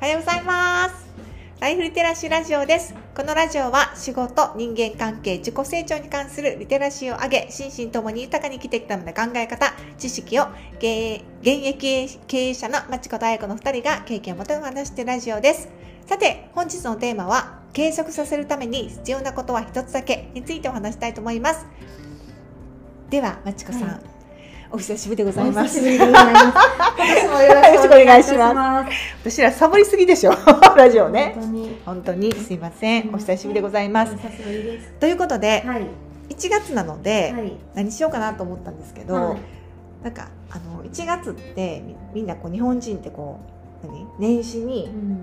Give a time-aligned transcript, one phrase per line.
[0.00, 0.94] おはようございます。
[1.60, 2.94] ライフリテラシーラジオです。
[3.14, 10.44] このラジオは仕事、人間関係、自己成長に関するリテラシーを上げ、心身ともに豊かに生きていくための考え方、知識を
[10.78, 15.68] 現役経営者のまちことあやこの2人が経験をもとに話してるラジオです。
[16.06, 21.66] さて、本日のテーマは、継続させるために必要なことは一つだけについてお話したいと思います。
[23.10, 24.19] では、まちこさん、はい
[24.72, 25.80] お久しぶりでございます。
[25.80, 25.94] ます。
[25.96, 28.90] 今年もよろしくお願いします。
[29.24, 30.32] 私らサボりすぎでしょ？
[30.76, 31.80] ラジオね本当に。
[31.86, 34.18] 本当にすいませんお久しぶりでございますす。
[35.00, 35.86] ということで、はい。
[36.28, 37.52] 1月なので、はい。
[37.74, 39.36] 何しようかなと思ったんですけど、はい
[40.04, 43.38] なんかあの1月ってみみんなこう日本人ってこ
[43.84, 44.06] う何？
[44.18, 45.22] 年始にうん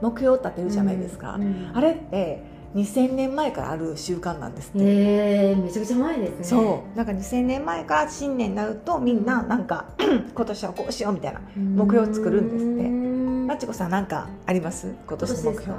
[0.00, 2.42] 目標を立てるじゃないですか、うんあれって
[2.74, 6.44] 2000年前からある習慣なんですって、えー、めちゃくちゃ前ですね。
[6.44, 6.96] そう。
[6.96, 9.86] なんか2000年前から新年になるとみんななんか
[10.34, 12.84] 今年はこうしようみたいな目標を作るんですって。
[12.84, 13.46] うん。
[13.48, 14.94] まちこさんなんかあります？
[15.08, 15.78] 今年の目標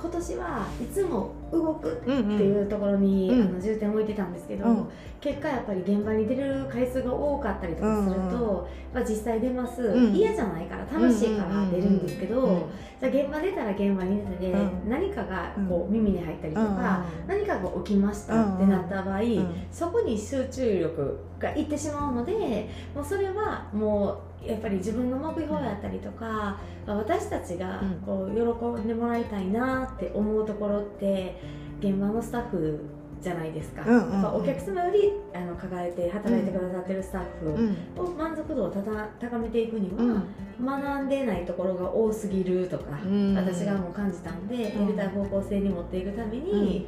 [0.00, 2.30] 今年はいつも動くってうん。
[2.32, 3.42] うんいうところに、うん。
[3.42, 4.88] あの重点を置いてたんですけど、うん。
[5.20, 10.14] 結果やっぱり現場に出る回数が多かったりとかすると、まあ、実際出ます、うん。
[10.14, 12.62] 嫌じゃないから楽しいから出るんですけど、うんうん
[12.98, 14.88] じゃあ現場出たら現場に出て、うん。
[14.88, 19.66] 何かがこう耳に入ったりとうんか、何かが起きましたってなった場合、ん。
[19.70, 31.36] そこに集中力がいってしまうのでもうそれはもうやっぱり自分の目標やったりとか、私たちがこう喜んでもらいたいなって思うところって
[31.80, 32.80] 現場のスタッフ
[33.20, 34.34] じゃないですか,、うんうんうん。
[34.36, 37.76] お客様よりあの抱えて働いてくださってるスタッうん。
[37.96, 40.22] フを満足度をたた高めていくにうんは、
[40.80, 43.34] 学んでないところが多すぎるとか、うん。
[43.34, 46.86] 私がもう感じたんで、うんやりたい方向性に持っていくために、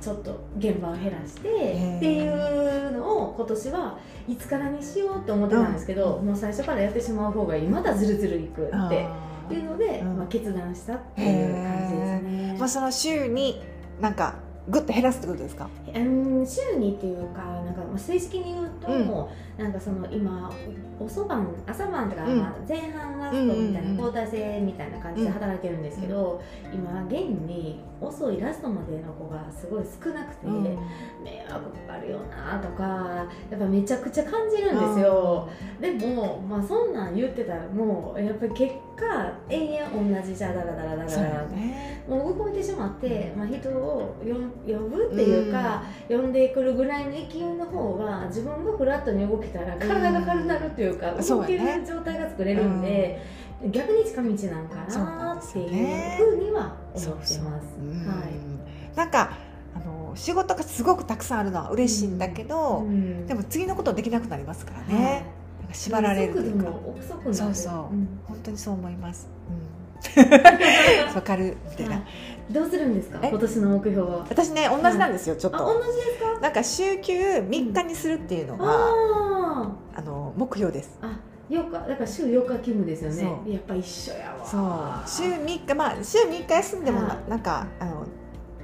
[0.00, 1.96] ちょっと現場を減らしてー。
[1.98, 3.98] っていうのを今年は
[4.28, 10.16] いつからにしようって思ってたんですけど、もう最初からやってしまう方がいいまだずるずるいくってあいうので、うん。
[10.18, 12.54] まあ、決断したっていう感じですね。
[12.56, 12.58] ー。
[12.58, 13.60] まあその週に
[14.00, 14.36] なんか
[14.70, 15.68] ぐっと減らすってことですか？
[15.94, 19.26] うん週にっていうかなんかまあ正式に言うと、うん。
[19.62, 20.50] なんかその今
[20.98, 23.96] 遅晩朝晩とか、うんまあ前半ラストみたいな、うんうんうん。
[23.96, 26.40] 交代制みたいな感じで働いてるんですけど、
[26.72, 27.12] 今現
[27.46, 30.62] に遅いラストまでの子がすごい少なくて、うん。
[30.62, 35.48] 迷惑かかるよなとかやっぱめちゃくちゃ感じるんですよ、
[35.80, 42.04] でも、まあ、そんなん言ってたらもうやっぱり結果永遠同じじゃダラダラだダラね。
[42.08, 44.16] もう動いてしまって、まあ、人を
[44.66, 51.78] 呼ぶっていうか、呼んでくるぐらいの勢いの方が自分がフラットに動けたら体が軽くなるっていうか、動けそうやね。
[51.78, 53.20] る状態が作れるんで、
[53.70, 56.16] 逆に近道なんかなっていうね。
[56.18, 57.34] ふうには思ってます。
[57.34, 58.96] そううんはい。
[58.96, 59.32] なんか
[59.74, 63.26] あの仕事がすごくたくさんあるのは嬉しいんだけど、うん。
[63.26, 65.14] でも次のことできなくなりますからね、はい。
[65.14, 66.72] なんか縛られるというか。
[67.32, 67.74] そうそう。
[67.74, 68.08] うん。
[68.26, 69.28] 本当にそう思います。
[69.48, 69.69] うん
[71.14, 72.52] わかるみたいな、はい。
[72.52, 73.18] どうするんですか？
[73.22, 73.28] え？
[73.28, 74.26] 今年の目標は？
[74.28, 76.40] 私ね同じなんですよ、ちょっあと同じですか？
[76.40, 80.98] なんか週休3日にするっていうのが、ああの目標です。
[81.02, 81.18] ーあ
[81.50, 83.52] 4日だから週4日勤務ですよね。
[83.52, 84.46] やっぱ一緒やわ。
[85.06, 85.26] そう。
[85.26, 88.06] 週3日まあ週3日休んでもな,、んかあの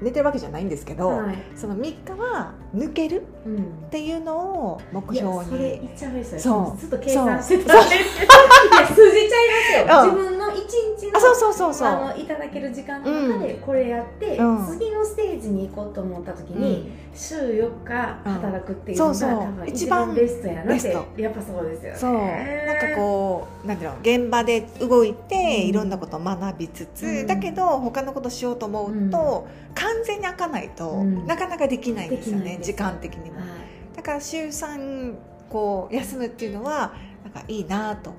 [0.00, 1.36] 寝てるわけじゃないんですけど、はい。
[1.56, 3.56] その3日は抜けるうん。
[3.56, 3.58] っ
[3.90, 6.80] ていうのを目いや標それに言っちゃいましたよそう。
[6.80, 10.02] ずっと計算してたんですけどいや数字ちゃいますよ。
[10.02, 10.16] うん。
[10.20, 11.88] 自分日のあそうそうそうそう。
[11.88, 14.66] あのいただける時間の中でこれやって、うん。
[14.66, 19.40] 次のステージに行こうと思った時に、週4日働くっていうのが、そうそう。
[19.40, 21.98] 多分一番ベストやなってやっぱそうですよね。
[21.98, 22.12] そう。
[22.12, 25.42] なんかこうなんていうの現場で動いて、うん。
[25.68, 27.26] いろんなことを学びつつ、うん。
[27.26, 31.26] だけど他のことしようと思うと、完全に開かないと、うん。
[31.26, 33.40] なかなかできないんですよね時間的にも。
[33.40, 33.48] はい。
[33.96, 35.14] だから週3
[35.48, 38.12] こう休むっていうのはなんかいいなと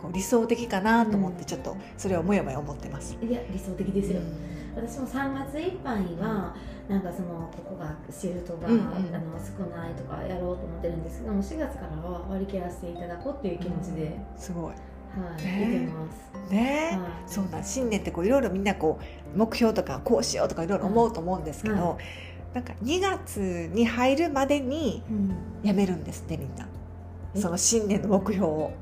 [0.00, 4.88] こう理想的かなと思ってうんちょっとそれをもやもや思ってます、いや理想的ですよ、うん。
[4.88, 6.54] 私も3月いっぱいは
[6.88, 8.80] なんかそのここがシフトが、うんうん。
[8.80, 14.72] あの少ないとかやろうと思ってるんですけども4月からは割り切らせていただこうっていう気持ちで、すごい。
[14.72, 14.72] は
[15.38, 15.66] い、ね。
[15.66, 16.06] 見てま
[16.48, 17.10] す、ね、はい。
[17.26, 18.98] そうなん新年ってこういろいろみんなこ
[19.34, 21.98] う目標とかこうしようとかいろいろ思うと思うんですけど、は
[22.54, 25.34] なんか2月に入るまでにうん。
[25.62, 26.66] やめるんですってみんな。
[27.34, 27.40] え？
[27.40, 28.72] その新年の目標を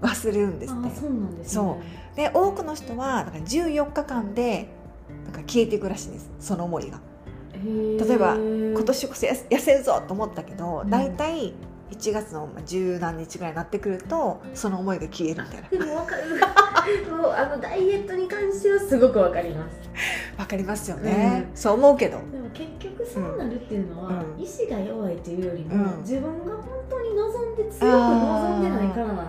[0.00, 1.74] 忘れるんですっあそうなんですね。
[2.16, 4.68] で多くの人はなんか14日間で
[5.24, 6.30] なんか消えていくらしいんです。
[6.40, 7.00] その思いが。
[7.54, 10.90] 例えば今年こそ痩せるぞと思ったけどうん。
[10.90, 11.54] 大体
[11.90, 15.68] 1月のまあ十何日ぐらいになってくるとその思いが消えるみたいな。
[15.68, 16.40] でも分かる
[17.10, 19.76] もうあのダイエットに関してはすごく分かります。
[20.38, 22.18] わかりますよね、そう思うけど。
[22.30, 24.42] でも結局そうなるっていうのは、うん。
[24.42, 26.00] 意志が弱いっていうよりも、うん。
[26.02, 29.28] 自分が本当に望んで強く望んでないからなんあで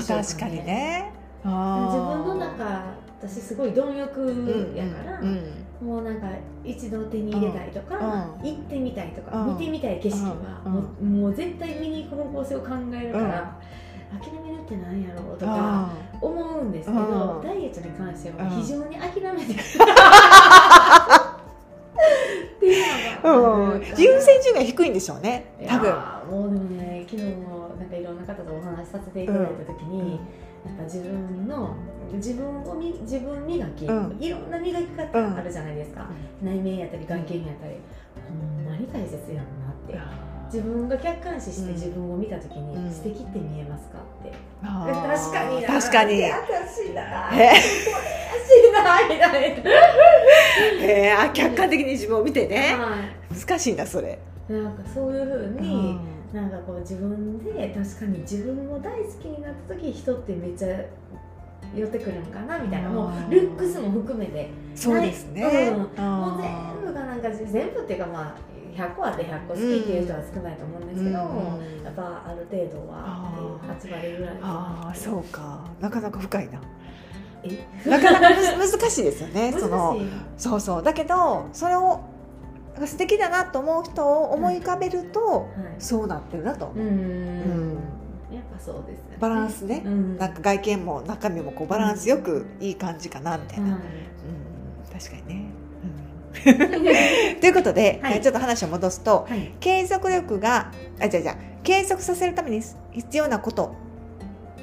[0.00, 1.12] ょうか、ね、確かにね。
[1.44, 6.28] 自分の中私すごい貪欲やから、うんもうなんか
[6.64, 8.48] 一度手に入れたいとか、うん。
[8.48, 9.58] 行ってみたいとか、うん。
[9.58, 10.72] 見てみたい景色は、うん。
[10.72, 13.60] もうもう絶対見に行く方向性を考えるから、
[14.20, 17.42] 諦めるってなんやろうとかあ思うんですけど、うん。
[17.42, 18.50] ダイエットに関してはうん。
[18.50, 19.58] 非常に諦めてる、
[23.24, 25.44] うん優先順位が低いんでしょうね。
[25.66, 25.90] 多分。
[25.90, 30.20] ーもうでもね昨日もなんかいろんな方とお話しさせていただいた時に、
[30.66, 30.76] なん。
[30.76, 31.74] か自分の
[32.12, 34.16] 自分をみ自分磨き、うん。
[34.20, 36.06] いろんな磨き方あるじゃないですか、
[36.42, 37.76] 内面やったり眼見やったり
[38.28, 39.98] ほんまに大切やんなって。
[40.52, 41.72] 自分が客観視してうん。
[41.72, 42.92] 自分を見た時に、うん。
[42.92, 44.32] 素敵って見えますかって、
[44.62, 46.22] 確かにな確かに。
[46.22, 47.48] 私だえ。
[47.48, 47.64] 怪し
[48.68, 49.70] いなみたいな、
[50.80, 52.74] えー、あ客観的に自分を見てね。
[52.78, 52.96] は
[53.30, 54.18] 難しいんだそれ、
[54.48, 56.00] い、なんかそういうふううに、ん。
[56.32, 60.68] なんかこう自分で確かに自分を大好きになった時人ってめっちゃ
[61.74, 62.88] 寄ってくるんかなみたいな。
[62.88, 64.48] もあーうルックスも含めて。
[64.74, 65.42] そうですね、
[65.96, 66.02] うん。
[66.02, 66.42] あもう
[66.82, 68.34] 全部がなんか全部っていうかまあ
[68.74, 71.22] 100個あって100個好きっていう人は少ないと思うんですけど、う
[71.80, 71.84] ん。
[71.84, 75.64] やっぱある程度はっていう8割ぐらいああそうか。
[75.80, 76.52] なかなか深いな。
[76.54, 76.58] え
[77.86, 79.54] なかなか 難しいですよね。
[79.58, 79.96] その
[80.36, 80.82] そうそう。
[80.82, 82.00] だけどそれを
[82.86, 85.46] 素敵だなと思う人を思い浮かべると、はい。
[85.78, 86.66] そうなってるなと。
[86.66, 86.88] 思う、うん。
[86.88, 87.70] うん。
[88.32, 89.16] やっぱそうですよね。
[89.18, 90.16] バランスね、うん。
[90.16, 93.80] なんか外見も中身もこうバランスよくいい感じかなみたいな、はい。
[93.80, 95.44] うん、確かにね、
[96.46, 99.52] うん、 ということで、はいちょっと話を戻すとはい。
[99.60, 102.62] 継続力があじゃあじゃあ継続させるために
[102.92, 103.74] 必要なこと、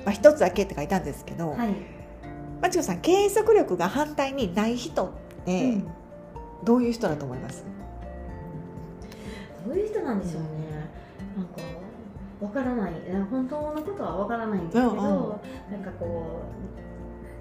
[0.05, 1.98] まあ、一つだけって書いたんですけど、はい
[2.61, 5.09] まちこさん継続力が反対にない人っ
[5.45, 5.87] て、うん。
[6.65, 7.63] どういう人だと思います？
[9.65, 10.47] どういう人なんでしょうね、
[11.37, 11.61] なんか
[12.41, 12.93] わからない。
[13.31, 15.01] 本当のことはわからないんですけど、うんうん。
[15.01, 16.41] なんかこ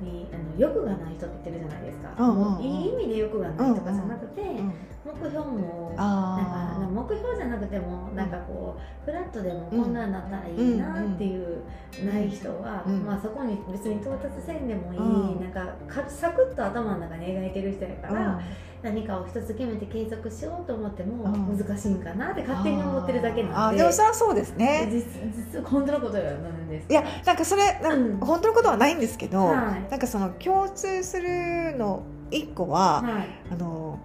[0.00, 2.62] う何あの欲がない人って言ってるじゃないですか、うんうんうん。
[2.62, 4.72] いい意味で欲がないとかじゃなくて、うん
[5.14, 11.62] 目標もなんあか目標じゃなくてもなんかこうフラットでもこんなんだったらいいなっていう
[12.04, 13.04] ない人は、うん。
[13.04, 15.02] まあ、そこに別に到達せんでもいい、う
[15.38, 15.40] ん。
[15.40, 18.40] なんかかサクッと頭の中に描いてる人やかあら、
[18.82, 21.58] 何かを一つ決めて継続しようと思ってもうん。
[21.58, 23.76] 難しいんかなって勝手に思ってるだけあなんで。
[23.76, 23.78] ー。
[23.78, 24.88] でもそれはそうですね。
[24.90, 26.90] 実実本当のことなんです。
[26.90, 28.20] いやなんかそれなんうん。
[28.20, 29.90] か本当のことはないんですけど、はい。
[29.90, 33.98] なんかその共通するの一個は、はい、あの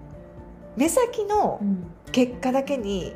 [0.76, 3.14] 目先のうん、結果だけに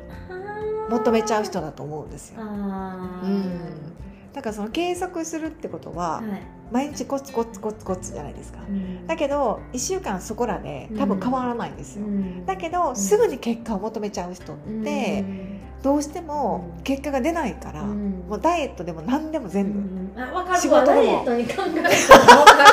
[0.88, 2.42] 求めちゃう人だと思うんですよ。
[2.42, 3.88] うん。
[4.32, 6.24] だからその継続するってことははい。
[6.70, 8.60] 毎日コツコツコツコツじゃないですか。
[8.68, 9.06] うん。
[9.06, 12.04] だけど1週間そこらで多分変わらないんですよ。
[12.04, 12.46] うん。
[12.46, 15.24] だけどすぐに結果を求めちゃう人って
[15.82, 18.26] どうしても結果が出ないから、うん。
[18.28, 20.12] もうダイエットでも何でも全部、うん。
[20.14, 20.60] かる。
[20.60, 20.92] 仕事でも。
[20.92, 22.64] ダイエットに考える めっちゃ分か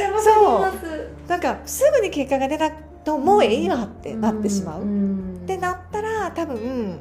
[0.00, 1.28] ります。
[1.28, 6.98] なんかすぐに結果が出なくともうええわってなってしまう、んってなったら多分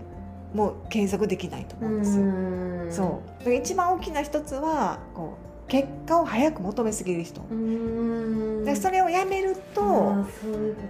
[0.53, 2.25] もう継続できないと思うんですよ。
[2.25, 2.87] ん。
[2.91, 3.53] そう。
[3.53, 5.37] 一番大きな一つはこ
[5.67, 8.65] う結果を早く求めすぎる人、うん。
[8.65, 10.25] でそれをやめると、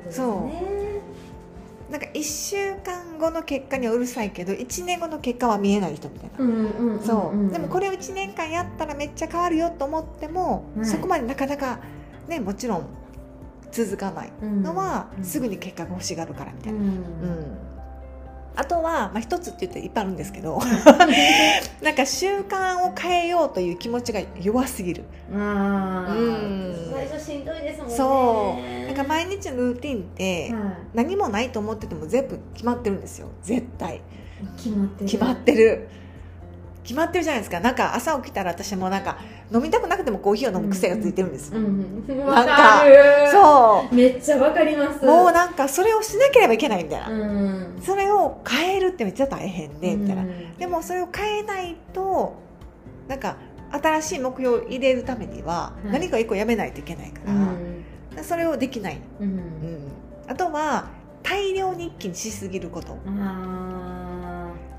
[0.10, 7.00] そうなんか1週間後の結果にはうるさいけど1年後の結果は見えない人みたいな。
[7.04, 10.86] そう、でもこれれを1年間やったらめっちゃ変わるよと思っても、はい。
[10.86, 11.80] そこまでなかなか
[12.28, 12.88] ねもちろん
[13.72, 16.80] 続かないのは、すぐに結果が欲しがるからみたいな。
[16.80, 16.86] うん。
[16.88, 17.72] うん。
[18.56, 20.60] あとは、まあ、一つって言っていっぱいあるんですけど
[21.82, 25.04] なんか習慣を変えようという気持ちが弱すぎる。
[25.32, 26.76] うん。
[26.94, 27.96] 最初しんどいですもんね。
[27.96, 28.86] そう。
[28.88, 33.30] なんか毎日のルーティンっては何もないと思ってても全部決まってるんですよ。
[33.42, 33.98] 絶対。
[33.98, 34.02] い
[34.58, 35.10] 決まってる。
[35.10, 35.88] 決まってる
[36.84, 37.60] 決まってるじゃないですか。
[37.60, 39.18] なんか朝起きたら私もなんか
[39.54, 41.54] 飲みたくなくてもコーヒーを飲む癖がついてるんです。
[41.54, 41.66] よ、うん
[42.08, 42.26] うん。
[42.26, 42.84] なんか
[43.32, 43.96] そう。
[43.96, 45.06] めっちゃわかります。
[45.06, 52.36] もうなんかそれをしなければいけないみたいな、うんそれを変えるってめっちゃ大変でみたいな、うんでもそれを変えないと
[53.08, 53.38] なんか
[53.72, 55.92] 新しい目標を入れるためにははい。
[55.92, 57.86] 何か一個やめないといけないから、うん
[58.24, 59.92] それをできない、うんうん、
[60.28, 60.90] あとは
[61.24, 62.98] 大量に一気にしすぎること。
[63.08, 63.91] あ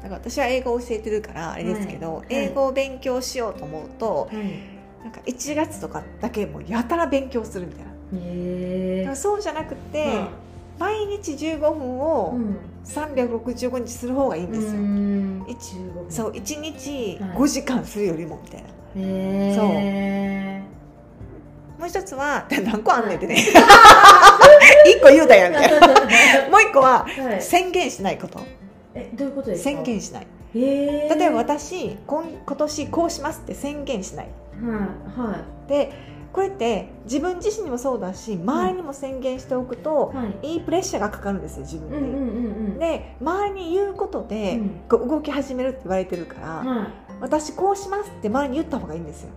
[0.02, 10.20] だから私は英語を教えてるからあれですけど、はい英語を勉強しようと思うと、ーはいなんか1月とかだけもうやたら勉強するみたいな、へそうじゃなくて、
[10.78, 12.38] 毎日15分を
[12.84, 15.44] 365日する方がいいんですよ、うん。
[15.48, 17.30] 一中国そう1日はい。
[17.36, 20.62] 5時間するよりもみたいな、へえ
[21.80, 23.36] もう一つは 何個あんねんってね。
[24.86, 25.88] 一個言うたやんみたいな
[26.48, 27.42] もう一個ははい。
[27.42, 28.40] 宣言しないこと
[28.94, 29.70] えどういうことですか？
[29.70, 30.26] 宣言しない。
[30.54, 34.26] 例えば私今今年こうしますって宣言しない。
[34.26, 34.32] は
[35.16, 35.92] いはで
[36.32, 40.54] これって自分自身にもそうだし周りにも宣言しておくと、はい。
[40.54, 40.56] い。
[40.56, 42.08] いプレッシャーがかかるんですよ自分に。
[42.08, 42.78] うんうんうんうん。
[42.78, 44.70] で周りに言うことで、うん。
[44.88, 46.88] こう動き始めるって言われてるから、はい。
[47.20, 49.30] 私こうしますって周りに言った方がいいんですよ。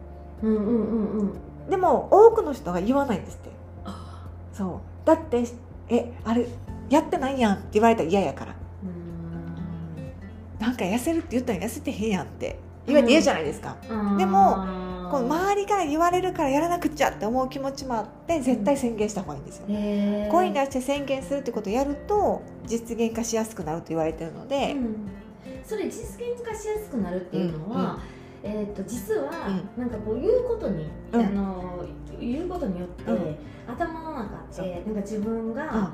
[0.43, 1.69] うんうんうんうん。
[1.69, 3.49] でも多くの人が言わないんですって。
[3.83, 4.29] あ。
[4.53, 5.07] そう。
[5.07, 5.43] だって
[5.89, 6.47] えあれ
[6.89, 8.54] やってないやんって言われたら嫌やから
[10.59, 12.59] なんか痩せるって言ったら痩せてへんやんって。
[12.87, 14.17] 言われて嫌じゃないですか、うん。
[14.17, 14.57] でも
[15.09, 20.31] この周りから言われるからやらなくっちゃって思う気持ちもあって絶対宣言した方がいいんですよ、へー。
[20.31, 25.09] 声に出して宣言するってことをやると実現化しやすくなると言われてるので、うん。
[25.65, 27.99] それ実現化しやすくなるっていうのは、
[28.47, 29.31] えー、と実は、
[29.75, 31.19] うなんかこう言うことに、うん。
[31.19, 31.85] あの
[32.19, 33.35] 言うことによって、うん。
[33.67, 35.93] 頭の中ってなんか自分が、あ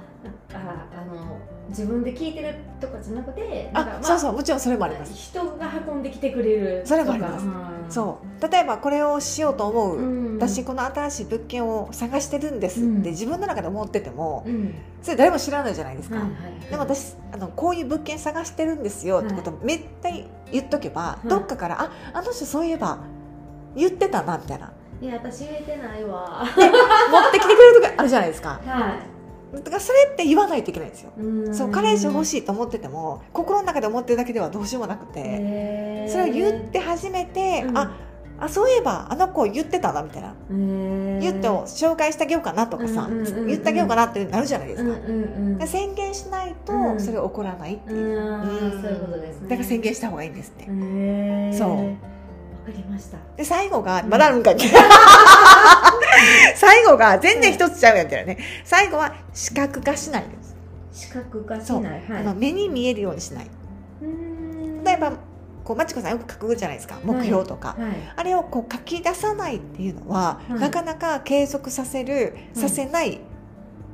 [0.53, 1.39] あの
[1.69, 5.13] 自分で聞いてるとかじゃなくてあそうそうもちろんそれもあります。
[5.13, 7.95] 人が運んできてくれるそれもあります。
[7.95, 8.51] そう。
[8.51, 13.01] 例えばこれをしようと思う、うん、私この新しい物件を探してるんですってうん。
[13.03, 14.75] 自分の中で思ってても、うん。
[15.01, 16.17] それ誰も知らないじゃないですか、
[16.69, 22.99] でも私あのこういう物件探してるんですよってことをめったに言っとけば、いどっかからああの人そういえば
[23.75, 24.71] 言ってたなみたいな。
[25.01, 26.45] いや私言えてないわ。
[26.45, 28.61] 持ってきてくれる時あるじゃないですか。
[28.65, 28.99] は
[29.53, 31.53] だからそれって言わないといけないんですよ、いうん。
[31.53, 37.77] そう彼氏欲いしいと思ってても心の中で思ってるだけではどうしようもなくて、それを言って初めて、うん。
[37.77, 37.91] あ
[38.41, 46.99] あそういえばあの子言ってたなみたいな、言っても紹介してあげようかなとかさ、うんうん言ってあげようかなってなるじゃないですか、うんうんうんで宣言しないとうん。
[46.99, 49.49] それが起こらないっていう、うそういうことですね。
[49.49, 50.65] だから宣言した方がいいんですって、
[51.55, 51.69] そう。
[51.69, 51.75] わ
[52.65, 53.17] かりました。
[53.37, 54.09] で最後がうん。
[54.09, 54.57] まだあるんかい、
[56.55, 58.39] 最後が全然一つちゃうやんみたいなね。
[58.63, 60.55] 最後は視覚化しないです、
[60.91, 62.01] 視覚化しない。
[62.09, 62.21] はい。
[62.21, 63.47] あの目に見えるようにしない。
[64.01, 64.83] うん。
[64.83, 65.13] 例えば
[65.63, 66.99] こうまちこさんよく書くじゃないですか。
[67.03, 67.91] 目標とか、はい。
[68.15, 70.59] あれをこう書き出さないっていうのは、はい。
[70.59, 73.19] なかなか継続させる、させない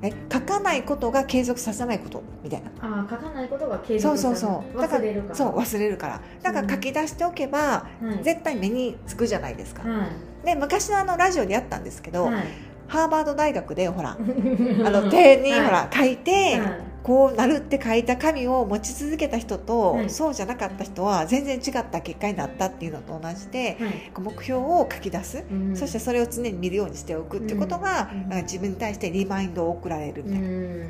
[0.02, 2.72] え書かないことが継続させないことみたいな。
[2.82, 4.82] あー書かないことが継そう続そうそう。
[4.82, 5.36] だから忘れるから。
[5.36, 6.22] そう忘れるから。
[6.44, 7.88] だから書き出しておけば、は
[8.20, 8.24] い。
[8.24, 10.08] 絶対目につくじゃないですか、は
[10.44, 10.46] い。
[10.46, 12.46] で昔のあのラジオでやったんですけど、はい。
[12.88, 14.16] ハーバード大学でほらあ
[14.86, 20.10] あの手にほはら書いて、いはいこうなるって書いた紙を持ち続けた人と、はい。
[20.10, 24.12] そうじゃなかった人は全然違った結果になったっていうのと同じで、はい。
[24.20, 25.76] 目標を書き出す、うん。
[25.78, 28.42] そしてそれを常に見るようにしておくっていうことが、うん。
[28.42, 30.54] 自分に対してリマインドを送られるみたいな、うん。
[30.54, 30.88] うん。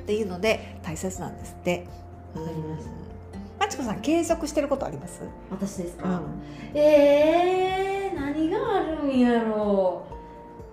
[0.00, 1.86] っていうので大切なんですって。
[2.34, 2.90] わかりました
[3.60, 5.20] まちこさん継続してることあります？
[5.50, 6.76] 私ですか、うん。
[6.76, 10.02] えー、何があるんやろ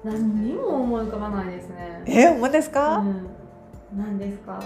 [0.03, 0.07] う。
[0.07, 2.03] 何にも思い浮かばないですね。
[2.07, 2.97] えー、ほんまですか？
[2.97, 3.27] うん、
[3.95, 4.59] 何ですか？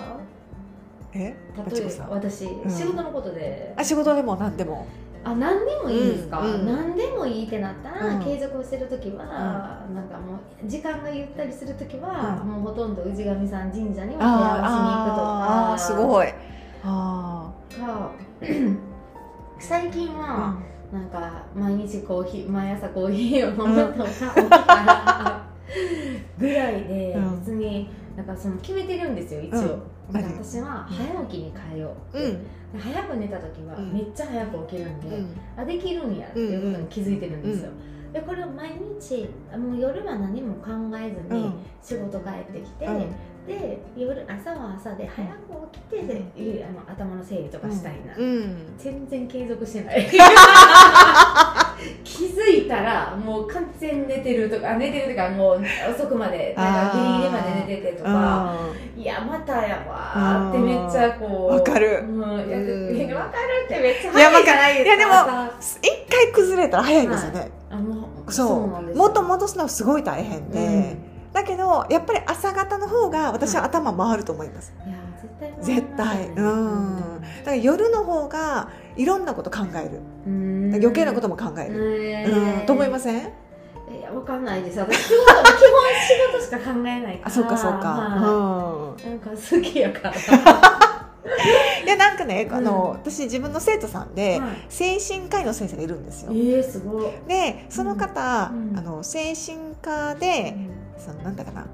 [1.14, 1.84] え、ま例え。
[2.00, 2.70] ば私、ん。
[2.70, 3.74] 仕事のことで。
[3.78, 4.88] あ仕事でも何でも。
[5.26, 6.66] あ何でもいいんですか、うんうん。
[6.66, 8.24] 何でもいいってなったら、うん。
[8.24, 12.50] 継続してる時は、なんかもう時間がゆったりする時は、うん。
[12.50, 15.74] もうほとんど氏神さん神社には手合わしに行くとか。
[15.74, 16.28] あすごい。
[16.84, 17.50] あ
[17.80, 18.12] か
[19.60, 20.58] 最近は、
[20.92, 24.10] なんか毎日コーヒー毎朝コーヒーを飲むとか、
[26.38, 27.40] ぐらいでうん。
[27.40, 32.22] 別になんかその決めてるんですよ一応、うん私は早起きに変えようあ。
[32.22, 32.28] う。
[32.28, 32.44] ん。
[32.44, 33.94] で早く寝た時はうん。
[33.94, 35.36] めっちゃ早く起きるんで、うん。
[35.58, 37.72] あできるんやっていうことに気づいてるんですよ、
[38.12, 41.54] でこれを毎日もう夜は何も考えずにうん。
[41.82, 43.06] 仕事帰ってきて、うん。
[43.48, 45.38] で夜朝は朝で早く
[45.72, 46.04] 起きて
[46.36, 48.74] で、あの頭の整理とかしたいな、うん。
[48.78, 50.06] 全然継続してない
[52.04, 55.62] 気づいたらもう完全に寝てるとかあ寝てるというかもう
[55.94, 58.56] 遅くまでなんかギリギリまで寝ててとか
[58.96, 62.04] いやまたやわーってめっちゃこうわかる。
[62.08, 63.32] うん、いやうん。
[63.34, 64.86] かるってめっちゃ早いじゃないです。
[64.86, 67.52] かいやでも朝一回崩れたら早いんですよね。
[67.70, 68.96] あもうそう。
[68.96, 70.96] 元戻すのはすごい大変で、
[71.34, 74.74] だけどやっぱり朝方の方が私は頭回ると思います。
[74.86, 76.28] いや絶対絶対。
[76.28, 77.22] うん。
[77.22, 80.00] だから夜の方がいろんなこと考える。
[80.28, 82.26] うん余計なことも考える。
[82.60, 82.66] うん。
[82.66, 83.16] と思いません？
[83.22, 87.78] いやわかんないです私仕事基本仕事しか考えないからあ、そうかそうか。
[87.90, 89.06] はうん。
[89.06, 90.14] いなんか好きやから
[91.84, 96.32] いやなんかね、あのうん私自分の生徒さんではい精神科医の先生がいるんですよ。
[96.32, 100.56] えー、すごい、でその方、うんあの精神科で、
[100.98, 101.66] そのなんだかな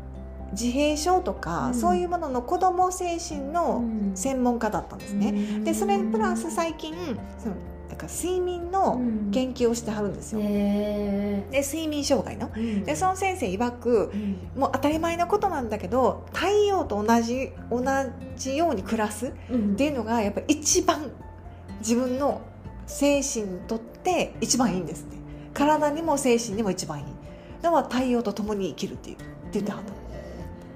[0.51, 5.61] 自閉症とか、うんそういうものの子ども精神のん専門家だったんですね。
[5.63, 6.93] でそれプラス最近
[7.37, 7.55] その
[7.87, 8.99] なんか睡眠の
[9.31, 10.41] 研究をしてはるんですよ。
[10.43, 12.49] えで睡眠障害の。
[12.49, 17.83] ー、でその先生曰くうんもう当たり前のことなんだけど太陽と同じ同
[18.37, 21.11] じように暮らすっうんていうのがやっぱり一番
[21.79, 22.41] 自分の
[22.87, 25.17] 精神にとって一番いいんですね。
[25.53, 27.05] 体にも精神にも一番いい。
[27.63, 30.08] のは太陽と共に生きるっていうって言ってはった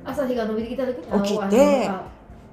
[0.05, 2.03] 朝日が伸びてきた時に起きてあ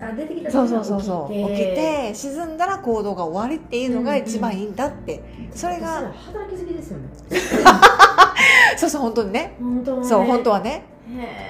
[0.01, 5.23] あ出てきた時そうにそうそうそう起きてて沈んだら行動が終わりっていうのが一番いいんだって、
[5.55, 7.05] それが働きすぎですよね。
[8.79, 9.57] そうそう本当にね。
[9.61, 10.09] 本当はね。
[10.09, 10.83] そう本当はね。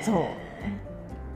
[0.02, 0.24] そう。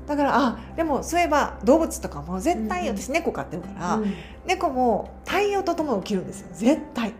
[0.09, 4.09] だからあでもそういえば動物とかも絶対、うん私猫飼ってるから、うん。
[4.09, 4.13] へ
[4.47, 6.49] 猫も太陽と共に起きるんですよ。
[6.53, 7.15] 絶対。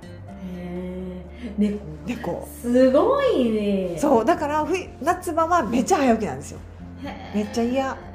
[0.57, 1.23] え
[1.57, 1.79] 猫。
[2.05, 2.49] 猫。
[2.61, 3.97] すごいね。
[3.97, 6.59] そうだから冬夏場はめっちゃ早起きなんですよ
[7.35, 7.97] めっちゃ嫌。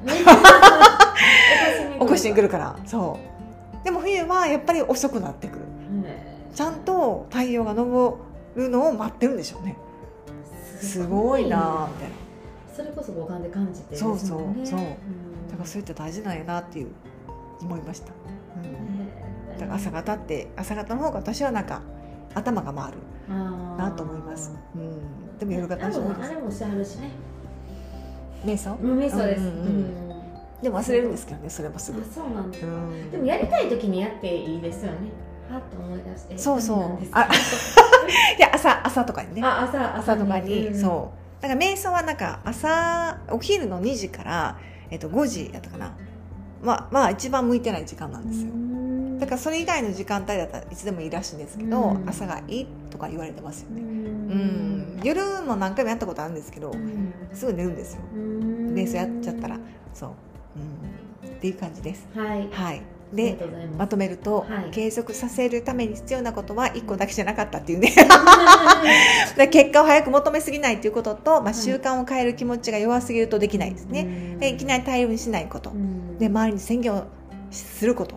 [1.99, 2.75] 起こしに来るから。
[2.85, 3.19] そ
[3.81, 3.85] う。
[3.85, 5.65] でも冬はやっぱり遅くなってくる。
[6.05, 8.17] へちゃんと太陽が昇
[8.55, 9.77] るのを待ってるんでしょうね。
[10.79, 12.15] ーすごいなぁみたいな。
[12.75, 14.29] それこそ五感で感じてそうそう
[14.63, 14.79] そう。
[14.79, 15.45] うん。
[15.49, 16.89] だからそれって大事なんやなっていう
[17.61, 18.13] 思いました、
[19.59, 21.81] だから朝方って朝方の方が私はなんか
[22.33, 22.97] 頭が回る
[23.77, 27.11] なと思います、うん、でも夜型あの人多いですあれもしてはるしね
[28.45, 28.77] 瞑想？
[28.81, 29.41] うん瞑想です。
[29.41, 30.09] うんうんうん。
[30.61, 32.01] でも忘れるんですけどねそれもすぐ。
[32.01, 33.11] あ、そうなんですかうん。
[33.11, 34.97] でもやりたい時にやっていいですよね。
[35.49, 37.07] はっと思い出してそうそう。
[37.11, 37.27] あ
[38.37, 39.41] いや朝朝とかにね。
[39.43, 41.41] あ朝朝とかに、うんそう。
[41.41, 44.57] だから瞑想はなんか朝お昼の2時から、
[44.91, 45.93] えっと、5時やったかな。
[46.61, 48.51] まあまあ一番向いてない時間なんですよ。
[49.19, 52.09] だからそれ以外の時間帯だったらいつでもいいらしいんですけど、うん。
[52.09, 53.85] 朝がいいとか言われてますようね、ん。
[53.85, 57.13] うん、夜も何回もやったことあるんですけど、うん。
[57.33, 58.01] すぐ寝るんですよ。
[58.13, 58.73] うん。
[58.73, 59.59] 瞑想やっちゃったら
[59.93, 60.09] そう、
[61.25, 62.07] うん、っていう感じです。
[62.15, 62.49] はい。
[62.51, 62.81] はい。
[63.13, 63.35] で
[63.75, 64.69] まとめると、はい。
[64.71, 67.91] 継続させるために必要なことは1個だけじゃなかったっていうね
[69.49, 71.53] 結果を早く求めすぎないっていうことと、まあ、い。
[71.55, 75.71] 習慣を変える気持ちが弱すぎるとできないですね、でいきなり対応にしないこと、
[76.19, 77.03] で周りに宣言を
[77.49, 78.15] すること。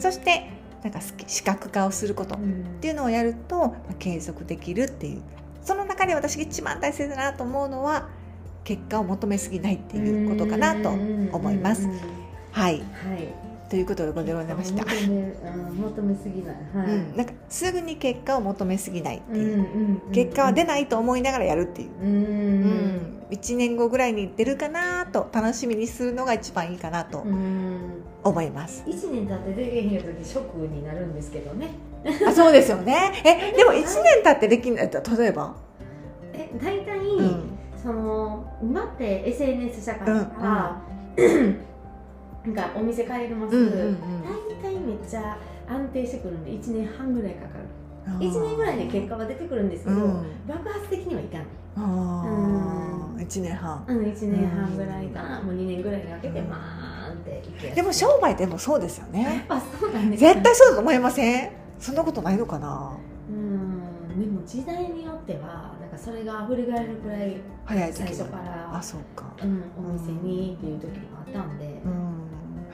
[0.00, 0.50] そして
[0.82, 2.34] なんか視覚化をすること。
[2.34, 2.38] っ
[2.80, 5.22] ていうのをやると、まあ、継続できるっていう
[6.00, 8.08] 中で私が一番大切だなと思うのは
[8.64, 11.86] 結果を求めすぎないっていうことかなと思います。
[12.52, 12.78] はい。
[12.78, 12.80] はい。
[13.68, 14.84] ということでございました。
[14.84, 16.56] 求めうん求めすぎない。
[16.74, 16.86] はい。
[16.86, 19.36] うん、なんかすぐに結果を求めすぎないってう。
[19.36, 22.08] んいう、結果は出ないと思いながらやるっていう、うん。
[22.08, 23.22] うん。
[23.30, 28.02] 1年後ぐらいに出るかなと楽しみにするのが一番いいかなとうん。
[28.24, 28.82] 思います。
[28.86, 31.68] 一年経ってできへん時ショックになるんですけどね。
[32.26, 33.12] あそうですよね。
[33.24, 35.54] えでも1年経ってできない例えば、
[36.40, 37.58] え大体、うん。
[37.82, 40.82] その今って SNS 社会だから、
[42.44, 43.96] なんかお店帰ります、うんうんうん。
[44.60, 45.36] 大体めっちゃ
[45.68, 47.64] 安定してくるんで1年半ぐらいかかる。
[48.06, 48.30] あー。
[48.30, 50.24] 1年ぐらいで結果は出てくるんですけど、うん。
[50.46, 53.26] 爆発的にはいかないあー。
[53.26, 53.84] 1年半。
[53.86, 61.50] うん1年半ぐらいかな、もう2年ぐらいにかけてまーんでも商売でもそうですよやっねぱそうなんですか絶対そうだと思いません？
[61.78, 62.96] そんなことないのかな？
[64.40, 69.26] も時代によってはなんかそれが溢れ返るくらい早い時最初はからあそうか。
[69.42, 72.14] うん、お店にっていう時もあったんで、うん。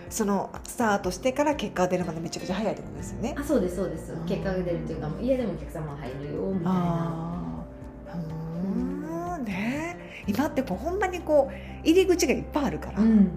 [0.09, 3.35] そのスタートしてから結果が出るまでめちゃくちゃ早いってことですよね。
[3.39, 4.13] あそうですそうです。
[4.13, 4.27] うん。
[4.27, 7.65] 結果が出るっていうかもう家でもお客様入るよみたいなあ
[8.13, 9.43] あうー。
[9.43, 9.97] んね。
[10.27, 11.55] 今ってこうほんまにこう
[11.89, 13.31] 入り口がいっぱいあるから、うん。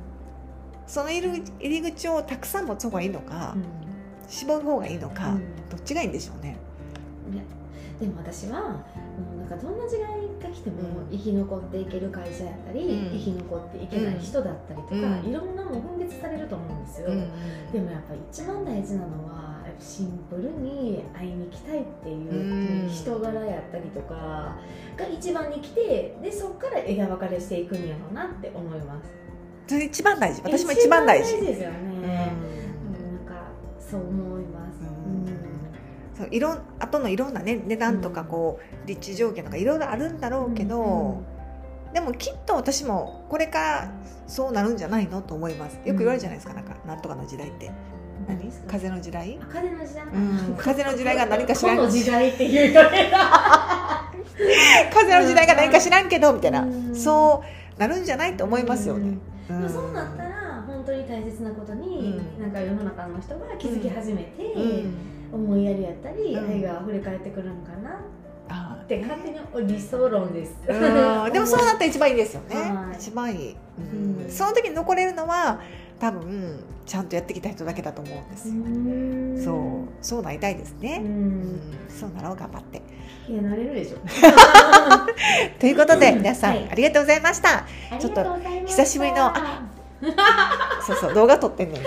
[0.87, 3.55] その入り入り口をたくさん持つ方がいいのか、
[4.27, 5.69] 絞る方がいいのか、うん。
[5.69, 6.57] どっちがいいんでしょうね。
[7.99, 8.83] ねでも私はも
[9.35, 10.09] うなんかどんな時代
[10.41, 10.77] が来ても
[11.09, 11.17] うん。
[11.17, 13.17] 生き残っていける会社やったり、うん。
[13.17, 15.29] 生き残っていけない人だったりとか、うん。
[15.29, 22.89] いろんなもん分別されると思うんですよ、でもやっぱ一番大事なのはシンプルに会いに行きたいっていううん。
[22.89, 24.57] 人柄やったりとか
[24.97, 29.09] が一番に来てでそこから枝分かれしていくんやろうなって思います。
[29.77, 30.41] 一番大事。
[30.43, 31.35] 私も一番大事。
[31.35, 31.93] 一ですよね、うん。
[31.93, 34.79] うんなんかそう思います、
[36.19, 41.23] そういろん後のいろんな、ね、値段とかこう、立地条件とかいろいろあるんだろうけど、
[41.93, 43.91] でもきっと私もこれから
[44.27, 45.79] そうなるんじゃないのと思います。
[45.86, 47.71] よく言われるじゃないですかなんかなんとかの時代って。
[48.27, 48.51] 何？
[48.67, 49.39] 風の時代？
[49.41, 50.55] あ風の時代、うん。
[50.58, 51.77] 風の時代が何か知らん。
[51.77, 53.12] この時代っていうよね。
[54.93, 56.63] 風の時代が何か知らんけどみたいな。
[56.63, 56.93] うん。
[56.93, 57.43] そ
[57.77, 59.17] うなるんじゃないと思いますよね。
[59.47, 62.41] でもそうなったら本当に大切なことに、うん。
[62.41, 66.49] なんか世の中の人が気づき始めて、うん思いやりやったり、うん。
[66.49, 67.93] 愛が溢れ返ってくるんかなっ
[68.49, 70.55] あて勝手に理想論です。
[70.65, 72.95] でもそうなったら一番いいですよね、はい。
[72.95, 74.23] 一番いい、うん。
[74.23, 74.31] うん。
[74.31, 75.59] その時に残れるのは
[75.99, 79.87] 多分ちゃんとやってきた人だけだと思うんですよ、そう。
[80.01, 81.11] そうなりたいですね、ううん。
[81.55, 81.59] ん。
[81.89, 82.81] そうなろう頑張って。
[83.27, 83.97] いやなれるでしょ。
[85.59, 86.69] ということで皆さん、はい。
[86.71, 87.65] ありがとうございました。
[87.99, 88.25] ちょっと
[88.65, 89.69] 久しぶりのあ
[90.81, 91.81] そうそう動画撮ってんねん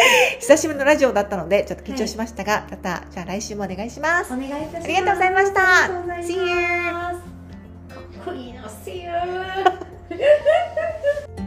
[0.40, 4.32] 久しぶりのラジオだったので、ちょっと緊張しましたが、はい、また、じゃあ来週もお願いします。
[4.32, 4.84] お願いいたします。
[4.84, 5.60] ありがとうございました。
[6.22, 6.54] See you!
[6.76, 7.14] か
[8.20, 9.10] っこいいな、See you!